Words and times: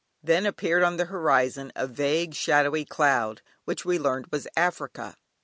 Then 0.23 0.47
appeared 0.47 0.81
on 0.81 0.97
the 0.97 1.05
horizon 1.05 1.71
a 1.75 1.85
vague 1.85 2.33
shadowy 2.33 2.85
cloud, 2.85 3.43
which 3.65 3.85
we 3.85 3.99
learned 3.99 4.29
was 4.31 4.47
Africa. 4.57 5.15